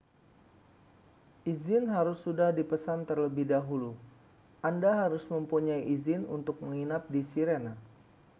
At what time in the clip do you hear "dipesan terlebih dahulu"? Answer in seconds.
2.59-3.91